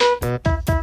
Benjy 0.00 0.38
section. 0.46 0.73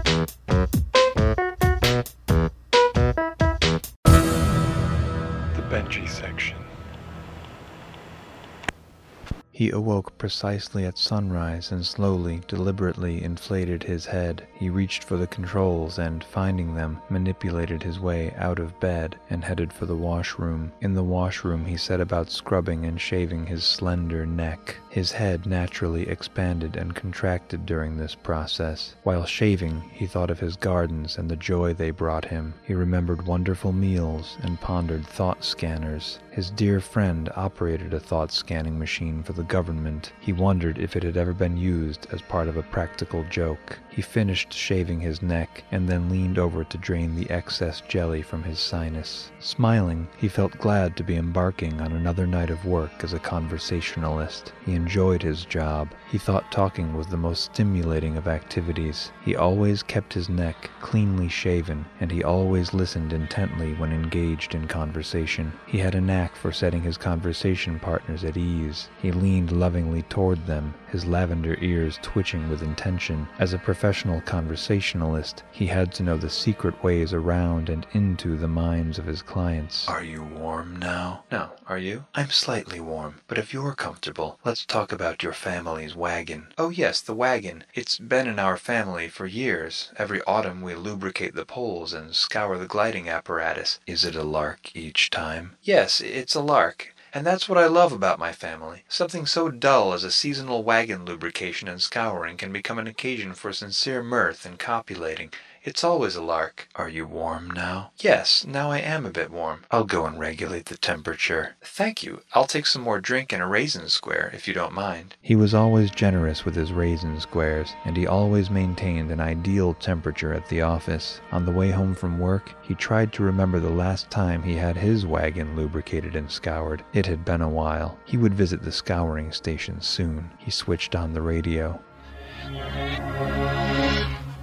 He 9.61 9.70
awoke 9.70 10.18
precisely 10.18 10.86
at 10.86 10.97
sunrise 10.97 11.71
and 11.71 11.86
slowly, 11.86 12.41
deliberately 12.47 13.23
inflated 13.23 13.84
his 13.84 14.07
head. 14.07 14.47
He 14.55 14.71
reached 14.71 15.04
for 15.04 15.18
the 15.18 15.27
controls 15.27 15.99
and, 15.99 16.23
finding 16.23 16.73
them, 16.73 16.99
manipulated 17.11 17.83
his 17.83 18.00
way 18.00 18.33
out 18.39 18.57
of 18.57 18.79
bed 18.79 19.18
and 19.29 19.43
headed 19.43 19.71
for 19.71 19.86
the 19.86 19.95
washroom. 19.95 20.71
In 20.82 20.95
the 20.95 21.04
washroom, 21.04 21.63
he 21.63 21.77
set 21.77 22.01
about 22.01 22.32
scrubbing 22.32 22.86
and 22.86 23.00
shaving 23.00 23.45
his 23.45 23.63
slender 23.63 24.25
neck. 24.25 24.77
His 24.89 25.11
head 25.11 25.45
naturally 25.45 26.09
expanded 26.09 26.75
and 26.75 26.96
contracted 26.96 27.68
during 27.68 27.97
this 27.97 28.15
process. 28.15 28.96
While 29.04 29.25
shaving, 29.25 29.83
he 29.93 30.07
thought 30.07 30.32
of 30.32 30.39
his 30.39 30.55
gardens 30.55 31.19
and 31.19 31.29
the 31.29 31.36
joy 31.36 31.75
they 31.75 31.91
brought 31.91 32.26
him. 32.26 32.55
He 32.66 32.73
remembered 32.73 33.28
wonderful 33.28 33.73
meals 33.73 34.38
and 34.41 34.59
pondered 34.59 35.05
thought 35.05 35.44
scanners. 35.44 36.18
His 36.32 36.50
dear 36.50 36.80
friend 36.80 37.30
operated 37.36 37.94
a 37.94 38.00
thought 38.00 38.32
scanning 38.32 38.80
machine 38.80 39.22
for 39.22 39.34
the 39.34 39.51
government. 39.52 40.14
He 40.22 40.32
wondered 40.32 40.78
if 40.78 40.96
it 40.96 41.04
had 41.04 41.18
ever 41.18 41.34
been 41.34 41.58
used 41.58 42.08
as 42.14 42.22
part 42.22 42.48
of 42.48 42.55
a 42.55 42.64
practical 42.64 43.26
joke. 43.30 43.77
He 43.90 44.02
finished 44.02 44.54
shaving 44.54 45.02
his 45.02 45.22
neck 45.22 45.66
and 45.70 45.90
then 45.90 46.10
leaned 46.10 46.40
over 46.40 46.64
to 46.64 46.77
drain 46.77 47.14
the 47.14 47.30
excess 47.30 47.82
jelly 47.82 48.22
from 48.22 48.44
his 48.44 48.60
sinus. 48.60 49.30
Smiling, 49.41 50.08
he 50.18 50.30
felt 50.30 50.58
glad 50.58 50.96
to 50.96 51.04
be 51.04 51.18
embarking 51.18 51.82
on 51.82 51.91
another 51.91 52.26
night 52.26 52.50
of 52.50 52.66
work 52.66 53.04
as 53.04 53.12
a 53.12 53.20
conversationalist. 53.20 54.54
He 54.66 54.74
enjoyed 54.74 55.22
his 55.22 55.44
job. 55.44 55.90
He 56.10 56.18
thought 56.18 56.49
talking 56.54 56.96
was 56.96 57.08
the 57.08 57.18
most 57.18 57.44
stimulating 57.44 58.16
of 58.16 58.30
activities. 58.30 59.12
He 59.26 59.36
always 59.36 59.84
kept 59.84 60.13
his 60.13 60.30
neck 60.30 60.70
cleanly 60.80 61.27
shaven, 61.27 61.86
and 61.99 62.10
he 62.10 62.24
always 62.24 62.74
listened 62.74 63.12
intently 63.12 63.74
when 63.74 63.91
engaged 63.91 64.55
in 64.55 64.69
conversation. 64.69 65.52
He 65.67 65.79
had 65.79 65.95
a 65.95 66.02
knack 66.02 66.38
for 66.38 66.53
setting 66.53 66.83
his 66.83 66.97
conversation 66.97 67.77
partners 67.79 68.23
at 68.23 68.38
ease. 68.38 68.88
He 69.02 69.11
leaned 69.11 69.41
lovingly 69.50 70.02
toward 70.03 70.45
them, 70.45 70.73
his 70.89 71.06
lavender 71.06 71.58
ears 71.61 71.97
twitching 72.02 72.50
with 72.50 72.61
intention. 72.61 73.28
As 73.39 73.53
a 73.53 73.58
professional 73.58 74.20
conversationalist, 74.22 75.44
he 75.52 75.66
had 75.67 75.94
to 75.94 76.03
know 76.03 76.17
the 76.17 76.30
secret 76.30 76.84
ways 76.84 77.14
around 77.14 77.69
and 77.69 77.88
into 77.94 78.38
the 78.38 78.47
minds 78.47 79.00
of 79.00 79.06
his 79.06 79.22
clients. 79.22 79.88
Are 79.88 80.03
you 80.03 80.22
warm 80.22 80.75
now? 80.75 81.23
No, 81.31 81.52
are 81.67 81.78
you? 81.78 82.03
I'm 82.14 82.30
slightly 82.30 82.81
warm, 82.81 83.22
but 83.28 83.38
if 83.38 83.53
you're 83.53 83.73
comfortable, 83.73 84.38
let's 84.44 84.66
talk 84.66 84.92
about 84.92 85.23
your 85.23 85.34
family's 85.34 85.95
wagon. 85.95 86.47
Oh, 86.58 86.69
yes, 86.69 87.00
the 87.00 87.16
wagon. 87.16 87.64
It's 87.73 87.97
been 87.97 88.28
in 88.28 88.38
our 88.38 88.58
family 88.58 89.08
for 89.08 89.25
years. 89.25 89.92
Every 89.97 90.22
autumn 90.23 90.62
we 90.62 90.75
lubricate 90.75 91.34
the 91.36 91.45
poles 91.45 91.94
and 91.94 92.14
scour 92.14 92.58
the 92.58 92.67
gliding 92.67 93.08
apparatus. 93.08 93.80
Is 93.88 94.03
it 94.03 94.16
a 94.16 94.23
lark 94.23 94.75
each 94.75 95.09
time? 95.09 95.56
Yes, 95.62 96.02
it's 96.02 96.36
a 96.36 96.42
lark. 96.42 96.94
And 97.13 97.27
that's 97.27 97.49
what 97.49 97.57
I 97.57 97.67
love 97.67 97.91
about 97.91 98.19
my 98.19 98.31
family. 98.31 98.83
Something 98.87 99.25
so 99.25 99.49
dull 99.49 99.91
as 99.91 100.05
a 100.05 100.11
seasonal 100.11 100.63
wagon 100.63 101.03
lubrication 101.03 101.67
and 101.67 101.81
scouring 101.81 102.37
can 102.37 102.53
become 102.53 102.79
an 102.79 102.87
occasion 102.87 103.33
for 103.33 103.51
sincere 103.51 104.01
mirth 104.01 104.45
and 104.45 104.57
copulating. 104.57 105.31
It's 105.63 105.83
always 105.83 106.15
a 106.15 106.23
lark. 106.23 106.67
Are 106.75 106.89
you 106.89 107.05
warm 107.05 107.51
now? 107.51 107.91
Yes, 107.99 108.43
now 108.47 108.71
I 108.71 108.79
am 108.79 109.05
a 109.05 109.11
bit 109.11 109.29
warm. 109.29 109.63
I'll 109.69 109.83
go 109.83 110.07
and 110.07 110.17
regulate 110.17 110.65
the 110.65 110.77
temperature. 110.77 111.55
Thank 111.61 112.01
you. 112.01 112.21
I'll 112.33 112.47
take 112.47 112.65
some 112.65 112.81
more 112.81 112.99
drink 112.99 113.31
and 113.31 113.43
a 113.43 113.45
raisin 113.45 113.87
square, 113.87 114.31
if 114.33 114.47
you 114.47 114.55
don't 114.55 114.73
mind. 114.73 115.17
He 115.21 115.35
was 115.35 115.53
always 115.53 115.91
generous 115.91 116.45
with 116.45 116.55
his 116.55 116.73
raisin 116.73 117.19
squares, 117.19 117.75
and 117.85 117.95
he 117.95 118.07
always 118.07 118.49
maintained 118.49 119.11
an 119.11 119.19
ideal 119.19 119.75
temperature 119.75 120.33
at 120.33 120.49
the 120.49 120.63
office. 120.63 121.21
On 121.31 121.45
the 121.45 121.51
way 121.51 121.69
home 121.69 121.93
from 121.93 122.17
work, 122.17 122.55
he 122.63 122.73
tried 122.73 123.13
to 123.13 123.23
remember 123.23 123.59
the 123.59 123.69
last 123.69 124.09
time 124.09 124.41
he 124.41 124.55
had 124.55 124.75
his 124.75 125.05
wagon 125.05 125.55
lubricated 125.55 126.15
and 126.15 126.31
scoured. 126.31 126.83
It 126.94 127.05
had 127.05 127.23
been 127.23 127.41
a 127.41 127.47
while. 127.47 128.00
He 128.05 128.17
would 128.17 128.33
visit 128.33 128.63
the 128.63 128.71
scouring 128.71 129.31
station 129.31 129.79
soon. 129.79 130.31
He 130.39 130.50
switched 130.50 130.95
on 130.95 131.13
the 131.13 131.21
radio. 131.21 131.79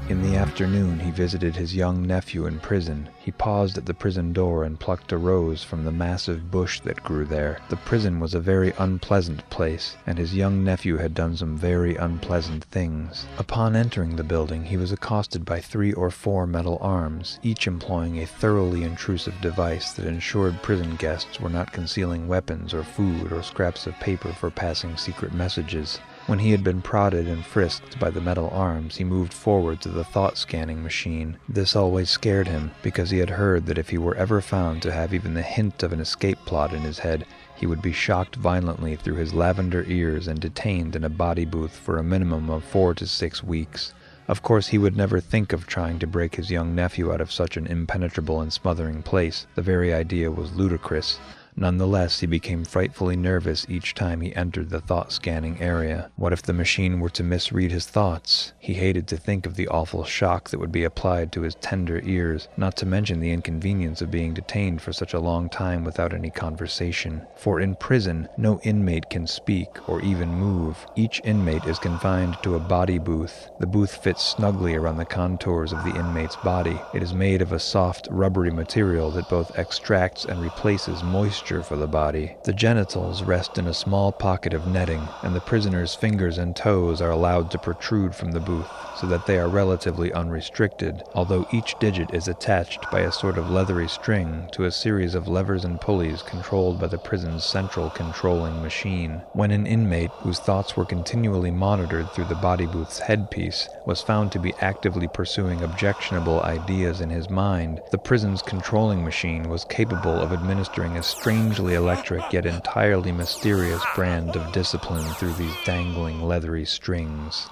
In 0.08 0.22
the 0.22 0.36
afternoon, 0.38 0.98
he 1.00 1.10
visited 1.10 1.54
his 1.54 1.74
young 1.74 2.06
nephew 2.06 2.46
in 2.46 2.60
prison. 2.60 3.10
He 3.18 3.30
paused 3.30 3.76
at 3.76 3.84
the 3.84 3.92
prison 3.92 4.32
door 4.32 4.64
and 4.64 4.80
plucked 4.80 5.12
a 5.12 5.18
rose 5.18 5.62
from 5.62 5.84
the 5.84 5.92
massive 5.92 6.50
bush 6.50 6.80
that 6.80 7.02
grew 7.02 7.26
there. 7.26 7.58
The 7.68 7.76
prison 7.76 8.18
was 8.18 8.32
a 8.32 8.40
very 8.40 8.72
unpleasant 8.78 9.48
place, 9.50 9.96
and 10.06 10.16
his 10.16 10.34
young 10.34 10.64
nephew 10.64 10.96
had 10.96 11.12
done 11.12 11.36
some 11.36 11.58
very 11.58 11.94
unpleasant 11.96 12.64
things. 12.64 13.26
Upon 13.36 13.76
entering 13.76 14.16
the 14.16 14.24
building, 14.24 14.64
he 14.64 14.78
was 14.78 14.92
accosted 14.92 15.44
by 15.44 15.60
three 15.60 15.92
or 15.92 16.10
four 16.10 16.46
metal 16.46 16.78
arms, 16.80 17.38
each 17.42 17.66
employing 17.66 18.18
a 18.18 18.26
thoroughly 18.26 18.84
intrusive 18.84 19.38
device 19.42 19.92
that 19.92 20.06
ensured 20.06 20.62
prison 20.62 20.96
guests 20.96 21.38
were 21.38 21.50
not 21.50 21.70
concealing 21.72 22.26
weapons 22.26 22.72
or 22.72 22.82
food 22.82 23.30
or 23.30 23.42
scraps 23.42 23.86
of 23.86 23.92
paper 24.00 24.32
for 24.32 24.50
passing 24.50 24.96
secret 24.96 25.34
messages. 25.34 26.00
When 26.28 26.40
he 26.40 26.50
had 26.50 26.62
been 26.62 26.82
prodded 26.82 27.26
and 27.26 27.42
frisked 27.42 27.98
by 27.98 28.10
the 28.10 28.20
metal 28.20 28.50
arms, 28.52 28.98
he 28.98 29.02
moved 29.02 29.32
forward 29.32 29.80
to 29.80 29.88
the 29.88 30.04
thought 30.04 30.36
scanning 30.36 30.82
machine. 30.82 31.38
This 31.48 31.74
always 31.74 32.10
scared 32.10 32.46
him, 32.46 32.72
because 32.82 33.08
he 33.08 33.16
had 33.16 33.30
heard 33.30 33.64
that 33.64 33.78
if 33.78 33.88
he 33.88 33.96
were 33.96 34.14
ever 34.14 34.42
found 34.42 34.82
to 34.82 34.92
have 34.92 35.14
even 35.14 35.32
the 35.32 35.40
hint 35.40 35.82
of 35.82 35.90
an 35.90 36.00
escape 36.00 36.36
plot 36.44 36.74
in 36.74 36.82
his 36.82 36.98
head, 36.98 37.24
he 37.56 37.64
would 37.64 37.80
be 37.80 37.92
shocked 37.92 38.36
violently 38.36 38.94
through 38.94 39.14
his 39.14 39.32
lavender 39.32 39.86
ears 39.88 40.28
and 40.28 40.38
detained 40.38 40.94
in 40.94 41.02
a 41.02 41.08
body 41.08 41.46
booth 41.46 41.74
for 41.74 41.96
a 41.96 42.04
minimum 42.04 42.50
of 42.50 42.62
four 42.62 42.92
to 42.92 43.06
six 43.06 43.42
weeks. 43.42 43.94
Of 44.28 44.42
course, 44.42 44.66
he 44.68 44.76
would 44.76 44.98
never 44.98 45.20
think 45.20 45.54
of 45.54 45.66
trying 45.66 45.98
to 46.00 46.06
break 46.06 46.34
his 46.34 46.50
young 46.50 46.74
nephew 46.74 47.10
out 47.10 47.22
of 47.22 47.32
such 47.32 47.56
an 47.56 47.66
impenetrable 47.66 48.42
and 48.42 48.52
smothering 48.52 49.02
place. 49.02 49.46
The 49.54 49.62
very 49.62 49.94
idea 49.94 50.30
was 50.30 50.52
ludicrous. 50.52 51.18
Nonetheless, 51.60 52.20
he 52.20 52.26
became 52.28 52.64
frightfully 52.64 53.16
nervous 53.16 53.66
each 53.68 53.92
time 53.92 54.20
he 54.20 54.34
entered 54.36 54.70
the 54.70 54.80
thought 54.80 55.10
scanning 55.10 55.60
area. 55.60 56.08
What 56.14 56.32
if 56.32 56.40
the 56.40 56.52
machine 56.52 57.00
were 57.00 57.08
to 57.10 57.24
misread 57.24 57.72
his 57.72 57.84
thoughts? 57.84 58.52
He 58.60 58.74
hated 58.74 59.08
to 59.08 59.16
think 59.16 59.44
of 59.44 59.56
the 59.56 59.66
awful 59.66 60.04
shock 60.04 60.50
that 60.50 60.60
would 60.60 60.70
be 60.70 60.84
applied 60.84 61.32
to 61.32 61.40
his 61.40 61.56
tender 61.56 62.00
ears, 62.04 62.46
not 62.56 62.76
to 62.76 62.86
mention 62.86 63.18
the 63.18 63.32
inconvenience 63.32 64.00
of 64.00 64.08
being 64.08 64.34
detained 64.34 64.80
for 64.82 64.92
such 64.92 65.14
a 65.14 65.18
long 65.18 65.48
time 65.48 65.82
without 65.82 66.14
any 66.14 66.30
conversation. 66.30 67.26
For 67.36 67.58
in 67.58 67.74
prison, 67.74 68.28
no 68.36 68.60
inmate 68.62 69.10
can 69.10 69.26
speak 69.26 69.88
or 69.88 70.00
even 70.02 70.28
move. 70.28 70.86
Each 70.94 71.20
inmate 71.24 71.64
is 71.64 71.80
confined 71.80 72.36
to 72.44 72.54
a 72.54 72.60
body 72.60 72.98
booth. 72.98 73.50
The 73.58 73.66
booth 73.66 73.96
fits 73.96 74.22
snugly 74.22 74.76
around 74.76 74.98
the 74.98 75.04
contours 75.04 75.72
of 75.72 75.82
the 75.82 75.98
inmate's 75.98 76.36
body. 76.36 76.80
It 76.94 77.02
is 77.02 77.14
made 77.14 77.42
of 77.42 77.50
a 77.50 77.58
soft, 77.58 78.06
rubbery 78.12 78.52
material 78.52 79.10
that 79.10 79.28
both 79.28 79.58
extracts 79.58 80.24
and 80.24 80.40
replaces 80.40 81.02
moisture 81.02 81.47
for 81.48 81.76
the 81.76 81.86
body. 81.86 82.36
The 82.44 82.52
genitals 82.52 83.22
rest 83.22 83.56
in 83.56 83.66
a 83.66 83.72
small 83.74 84.12
pocket 84.12 84.52
of 84.52 84.66
netting, 84.66 85.08
and 85.22 85.34
the 85.34 85.40
prisoner's 85.40 85.94
fingers 85.94 86.36
and 86.36 86.54
toes 86.54 87.00
are 87.00 87.10
allowed 87.10 87.50
to 87.52 87.58
protrude 87.58 88.14
from 88.14 88.32
the 88.32 88.40
booth 88.40 88.68
so 88.98 89.06
that 89.06 89.24
they 89.26 89.38
are 89.38 89.48
relatively 89.48 90.12
unrestricted, 90.12 91.02
although 91.14 91.46
each 91.50 91.74
digit 91.78 92.12
is 92.12 92.28
attached 92.28 92.90
by 92.90 93.00
a 93.00 93.12
sort 93.12 93.38
of 93.38 93.50
leathery 93.50 93.88
string 93.88 94.46
to 94.52 94.64
a 94.64 94.70
series 94.70 95.14
of 95.14 95.26
levers 95.26 95.64
and 95.64 95.80
pulleys 95.80 96.20
controlled 96.20 96.78
by 96.78 96.86
the 96.86 96.98
prison's 96.98 97.44
central 97.44 97.88
controlling 97.90 98.60
machine. 98.60 99.22
When 99.32 99.50
an 99.50 99.66
inmate 99.66 100.10
whose 100.18 100.40
thoughts 100.40 100.76
were 100.76 100.84
continually 100.84 101.50
monitored 101.50 102.10
through 102.10 102.26
the 102.26 102.34
body 102.34 102.66
booth's 102.66 102.98
headpiece 102.98 103.68
was 103.86 104.02
found 104.02 104.32
to 104.32 104.38
be 104.38 104.52
actively 104.60 105.08
pursuing 105.08 105.62
objectionable 105.62 106.42
ideas 106.42 107.00
in 107.00 107.08
his 107.08 107.30
mind, 107.30 107.80
the 107.90 107.98
prison's 107.98 108.42
controlling 108.42 109.02
machine 109.02 109.48
was 109.48 109.64
capable 109.64 110.20
of 110.20 110.32
administering 110.32 110.96
a 110.96 111.02
strange 111.02 111.27
strangely 111.28 111.74
electric 111.74 112.32
yet 112.32 112.46
entirely 112.46 113.12
mysterious 113.12 113.82
brand 113.94 114.34
of 114.34 114.50
discipline 114.50 115.04
through 115.16 115.34
these 115.34 115.54
dangling 115.66 116.22
leathery 116.22 116.64
strings. 116.64 117.50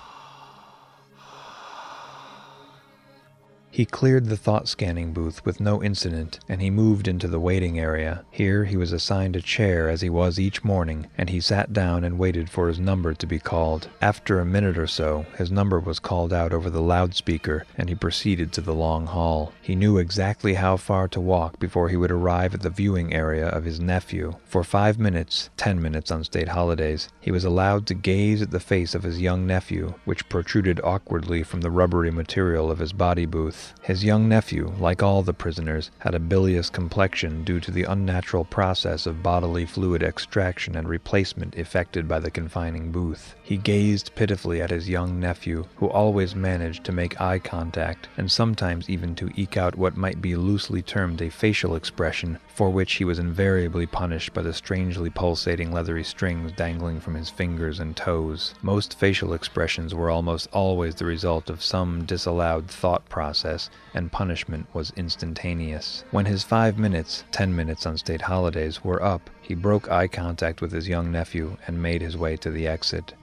He 3.77 3.85
cleared 3.85 4.25
the 4.25 4.39
thought 4.39 4.69
scanning 4.69 5.13
booth 5.13 5.45
with 5.45 5.61
no 5.61 5.83
incident, 5.83 6.41
and 6.49 6.63
he 6.63 6.71
moved 6.71 7.07
into 7.07 7.29
the 7.29 7.39
waiting 7.39 7.79
area. 7.79 8.25
Here 8.31 8.65
he 8.65 8.75
was 8.75 8.91
assigned 8.91 9.37
a 9.37 9.43
chair 9.43 9.91
as 9.91 10.01
he 10.01 10.09
was 10.09 10.41
each 10.41 10.65
morning, 10.65 11.09
and 11.19 11.29
he 11.29 11.43
sat 11.43 11.75
down 11.75 12.03
and 12.03 12.19
waited 12.19 12.49
for 12.49 12.69
his 12.69 12.79
number 12.79 13.13
to 13.13 13.27
be 13.27 13.39
called. 13.39 13.91
After 14.01 14.41
a 14.41 14.47
minute 14.47 14.79
or 14.79 14.87
so, 14.87 15.27
his 15.37 15.51
number 15.51 15.79
was 15.79 15.99
called 15.99 16.33
out 16.33 16.55
over 16.55 16.71
the 16.71 16.81
loudspeaker, 16.81 17.67
and 17.77 17.91
he 17.91 17.95
proceeded 17.95 18.51
to 18.53 18.63
the 18.63 18.73
long 18.73 19.05
hall. 19.05 19.53
He 19.61 19.75
knew 19.75 19.99
exactly 19.99 20.55
how 20.55 20.79
far 20.79 21.07
to 21.09 21.21
walk 21.21 21.59
before 21.59 21.91
he 21.91 21.99
would 21.99 22.11
arrive 22.11 22.55
at 22.55 22.63
the 22.63 22.71
viewing 22.71 23.13
area 23.13 23.47
of 23.47 23.65
his 23.65 23.79
nephew. 23.79 24.37
For 24.47 24.65
five 24.65 24.99
minutes, 24.99 25.51
ten 25.59 25.83
minutes 25.83 26.11
on 26.11 26.25
state 26.25 26.49
holidays, 26.49 27.11
he 27.21 27.31
was 27.31 27.45
allowed 27.45 27.87
to 27.89 27.95
gaze 27.95 28.41
at 28.41 28.53
the 28.53 28.59
face 28.59 28.95
of 28.95 29.03
his 29.03 29.21
young 29.21 29.47
nephew, 29.47 29.93
which 30.07 30.31
protruded 30.31 30.81
awkwardly 30.83 31.43
from 31.43 31.61
the 31.61 31.71
rubbery 31.71 32.11
material 32.11 32.71
of 32.71 32.79
his 32.79 32.95
body 32.95 33.27
booth. 33.27 33.66
His 33.83 34.05
young 34.05 34.29
nephew, 34.29 34.73
like 34.79 35.03
all 35.03 35.23
the 35.23 35.33
prisoners, 35.33 35.91
had 35.99 36.15
a 36.15 36.19
bilious 36.19 36.71
complexion 36.71 37.45
due 37.45 37.61
to 37.61 37.71
the 37.71 37.85
unnatural 37.85 38.45
process 38.45 39.07
of 39.07 39.23
bodily 39.23 39.65
fluid 39.65 40.03
extraction 40.03 40.77
and 40.77 40.89
replacement 40.89 41.55
effected 41.55 42.09
by 42.09 42.19
the 42.19 42.31
confining 42.31 42.91
booth. 42.91 43.35
He 43.43 43.57
gazed 43.57 44.15
pitifully 44.15 44.61
at 44.61 44.71
his 44.71 44.89
young 44.89 45.21
nephew, 45.21 45.67
who 45.77 45.89
always 45.89 46.35
managed 46.35 46.85
to 46.85 46.93
make 46.93 47.21
eye 47.21 47.39
contact, 47.39 48.09
and 48.17 48.31
sometimes 48.31 48.91
even 48.91 49.15
to 49.17 49.31
eke 49.37 49.57
out 49.57 49.77
what 49.77 49.97
might 49.97 50.21
be 50.21 50.35
loosely 50.35 50.83
termed 50.83 51.23
a 51.23 51.31
facial 51.31 51.77
expression, 51.77 52.39
for 52.49 52.71
which 52.71 52.95
he 52.95 53.05
was 53.05 53.19
invariably 53.19 53.87
punished 53.87 54.35
by 54.35 54.43
the 54.43 54.53
strangely 54.53 55.11
pulsating 55.11 55.73
leathery 55.73 56.05
strings 56.05 56.53
dangling 56.53 57.01
from 57.01 57.15
his 57.15 57.31
fingers 57.31 57.81
and 57.81 57.97
toes. 57.97 58.55
Most 58.63 58.99
facial 58.99 59.33
expressions 59.33 59.95
were 59.95 60.11
almost 60.11 60.49
always 60.53 60.95
the 60.95 61.05
result 61.05 61.51
of 61.51 61.63
some 61.63 62.05
disallowed 62.05 62.69
thought 62.69 63.09
process, 63.47 63.71
and 63.95 64.11
punishment 64.11 64.67
was 64.75 64.93
instantaneous. 64.97 66.05
When 66.11 66.27
his 66.27 66.43
five 66.43 66.79
minutes, 66.79 67.23
ten 67.31 67.55
minutes 67.55 67.87
on 67.87 67.97
state 67.97 68.23
holidays, 68.23 68.83
were 68.83 69.01
up, 69.01 69.31
he 69.41 69.55
broke 69.55 69.89
eye 69.89 70.09
contact 70.09 70.61
with 70.61 70.73
his 70.73 70.89
young 70.89 71.13
nephew 71.13 71.57
and 71.67 71.81
made 71.81 72.03
his 72.03 72.17
way 72.17 72.37
to 72.39 72.51
the 72.51 72.67
exit. 72.67 73.15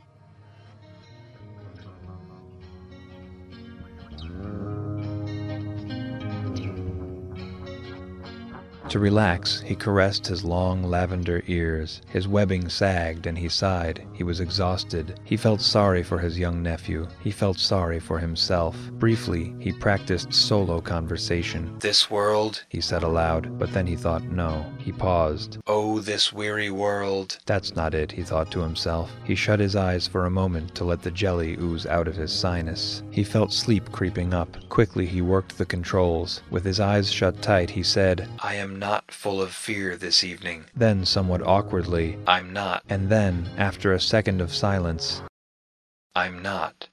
To 8.93 8.99
relax, 8.99 9.59
he 9.61 9.73
caressed 9.73 10.27
his 10.27 10.43
long 10.43 10.83
lavender 10.83 11.41
ears. 11.47 12.03
His 12.09 12.27
webbing 12.27 12.69
sagged 12.69 13.25
and 13.25 13.35
he 13.35 13.49
sighed. 13.49 14.05
He 14.13 14.23
was 14.23 14.39
exhausted. 14.39 15.19
He 15.23 15.35
felt 15.35 15.61
sorry 15.61 16.03
for 16.03 16.19
his 16.19 16.37
young 16.37 16.61
nephew. 16.61 17.07
He 17.23 17.31
felt 17.31 17.57
sorry 17.57 17.99
for 17.99 18.19
himself. 18.19 18.77
Briefly, 18.99 19.55
he 19.59 19.73
practiced 19.73 20.31
solo 20.31 20.79
conversation. 20.79 21.75
This 21.79 22.11
world, 22.11 22.65
He 22.69 22.81
said 22.81 23.01
aloud, 23.01 23.57
but 23.57 23.73
then 23.73 23.87
he 23.87 23.95
thought 23.95 24.25
no. 24.25 24.63
He 24.77 24.91
paused. 24.91 25.57
oh, 25.65 25.97
this 25.99 26.31
weary 26.31 26.69
world. 26.69 27.39
That's 27.47 27.75
not 27.75 27.95
it, 27.95 28.11
he 28.11 28.21
thought 28.21 28.51
to 28.51 28.59
himself. 28.59 29.09
He 29.23 29.33
shut 29.33 29.59
his 29.59 29.75
eyes 29.75 30.07
for 30.07 30.27
a 30.27 30.29
moment 30.29 30.75
to 30.75 30.83
let 30.83 31.01
the 31.01 31.09
jelly 31.09 31.57
ooze 31.59 31.87
out 31.87 32.07
of 32.07 32.15
his 32.15 32.31
sinus. 32.31 33.01
He 33.09 33.23
felt 33.23 33.51
sleep 33.51 33.91
creeping 33.91 34.35
up. 34.35 34.55
Quickly 34.69 35.07
he 35.07 35.21
worked 35.21 35.57
the 35.57 35.65
controls. 35.65 36.43
With 36.51 36.63
his 36.63 36.79
eyes 36.79 37.11
shut 37.11 37.41
tight, 37.41 37.71
he 37.71 37.81
said, 37.81 38.29
I 38.37 38.53
am 38.53 38.82
not 38.83 39.09
full 39.11 39.41
of 39.41 39.53
fear 39.53 39.95
this 39.95 40.25
evening. 40.25 40.65
then 40.75 41.05
somewhat 41.05 41.41
awkwardly, 41.41 42.17
I'm 42.27 42.51
not. 42.51 42.83
and 42.89 43.07
then, 43.09 43.49
after 43.57 43.93
a 43.93 43.99
second 43.99 44.41
of 44.41 44.53
silence, 44.53 45.21
I'm 46.13 46.41
not. 46.41 46.89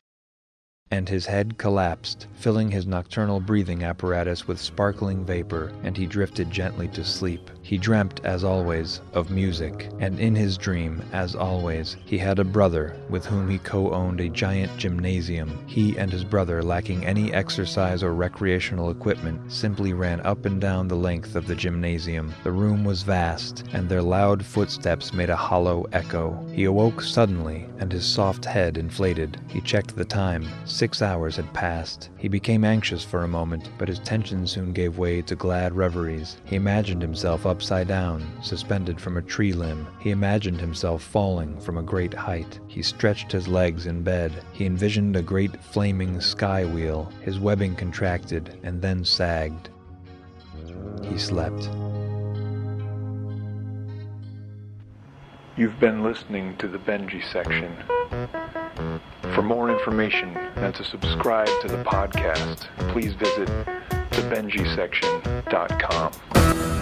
And 0.93 1.09
his 1.09 1.25
head 1.25 1.57
collapsed, 1.57 2.27
filling 2.35 2.69
his 2.71 2.87
nocturnal 2.87 3.39
breathing 3.39 3.85
apparatus 3.85 4.49
with 4.49 4.61
sparkling 4.61 5.25
vapor, 5.25 5.73
and 5.85 5.97
he 5.97 6.05
drifted 6.05 6.51
gently 6.51 6.89
to 6.89 7.05
sleep. 7.05 7.49
He 7.63 7.79
dreamt, 7.79 8.21
as 8.25 8.43
always, 8.43 9.01
of 9.13 9.31
music, 9.31 9.89
and 10.01 10.19
in 10.19 10.35
his 10.35 10.59
dream, 10.59 11.01
as 11.13 11.37
always, 11.37 11.97
he 12.05 12.19
had 12.19 12.41
a 12.41 12.45
brother 12.45 12.97
with 13.09 13.25
whom 13.25 13.49
he 13.49 13.59
co 13.59 13.93
owned 13.93 14.21
a 14.21 14.29
giant 14.29 14.77
gymnasium. 14.77 15.57
He 15.69 15.97
and 15.97 16.11
his 16.11 16.25
brother, 16.25 16.63
lacking 16.63 17.07
any 17.07 17.33
exercise 17.33 18.03
or 18.03 18.13
recreational 18.13 18.91
equipment, 18.91 19.53
simply 19.53 19.93
ran 19.93 20.21
up 20.23 20.45
and 20.47 20.61
down 20.61 20.89
the 20.89 20.97
length 20.97 21.37
of 21.37 21.47
the 21.47 21.55
gymnasium. 21.55 22.35
The 22.43 22.51
room 22.51 22.83
was 22.83 23.03
vast, 23.03 23.65
and 23.73 23.89
their 23.89 24.03
loud 24.03 24.45
footsteps 24.45 25.13
made 25.13 25.31
a 25.31 25.37
hollow 25.37 25.87
echo. 25.93 26.45
He 26.53 26.65
awoke 26.65 27.01
suddenly, 27.01 27.69
and 27.79 27.93
his 27.93 28.05
soft 28.05 28.45
head 28.45 28.77
inflated. 28.77 29.41
He 29.47 29.61
checked 29.61 29.95
the 29.95 30.05
time. 30.05 30.49
Six 30.81 31.03
hours 31.03 31.37
had 31.37 31.53
passed. 31.53 32.09
He 32.17 32.27
became 32.27 32.65
anxious 32.65 33.05
for 33.05 33.23
a 33.23 33.29
moment, 33.29 33.69
but 33.77 33.87
his 33.87 33.99
tension 33.99 34.47
soon 34.47 34.73
gave 34.73 34.97
way 34.97 35.21
to 35.21 35.37
glad 35.37 35.75
reveries. 35.75 36.39
He 36.47 36.57
imagined 36.57 37.03
himself 37.03 37.45
upside 37.45 37.87
down, 37.87 38.27
suspended 38.43 38.99
from 38.99 39.19
a 39.19 39.23
tree 39.23 39.53
limb. 39.53 39.87
He 39.99 40.11
imagined 40.11 40.59
himself 40.59 41.03
falling 41.03 41.61
from 41.61 41.77
a 41.77 41.83
great 41.83 42.15
height. 42.15 42.59
He 42.67 42.81
stretched 42.81 43.31
his 43.31 43.47
legs 43.47 43.85
in 43.85 44.03
bed. 44.03 44.33
He 44.55 44.65
envisioned 44.65 45.17
a 45.17 45.21
great 45.21 45.63
flaming 45.63 46.19
sky 46.19 46.65
wheel. 46.65 47.13
His 47.21 47.39
webbing 47.39 47.77
contracted 47.77 48.59
and 48.63 48.81
then 48.81 49.05
sagged. 49.05 49.69
He 51.05 51.19
slept. 51.19 51.69
You've 55.59 55.79
been 55.79 56.03
listening 56.03 56.57
to 56.57 56.69
the 56.69 56.79
Benjy 56.79 57.21
section. 57.31 57.77
For 59.35 59.43
more 59.43 59.71
information 59.71 60.37
and 60.57 60.75
to 60.75 60.85
subscribe 60.85 61.49
to 61.63 61.69
the 61.69 61.83
podcast, 61.85 62.67
please 62.93 63.15
visit 63.15 63.49
thebenjysection.com. 64.11 66.80